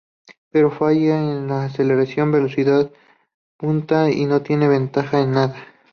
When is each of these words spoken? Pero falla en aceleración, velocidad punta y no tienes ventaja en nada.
Pero 0.51 0.71
falla 0.71 1.19
en 1.21 1.51
aceleración, 1.51 2.31
velocidad 2.31 2.89
punta 3.55 4.09
y 4.09 4.25
no 4.25 4.41
tienes 4.41 4.67
ventaja 4.69 5.19
en 5.19 5.31
nada. 5.33 5.55